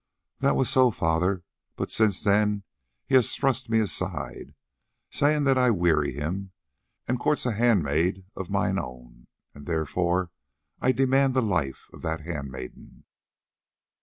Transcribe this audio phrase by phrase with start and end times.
[0.39, 1.43] "That was so, father,
[1.75, 2.63] but since then
[3.05, 4.55] he has thrust me aside,
[5.11, 6.53] saying that I weary him,
[7.07, 10.31] and courts a handmaid of mine own, and therefore
[10.81, 13.03] I demand the life of that handmaiden."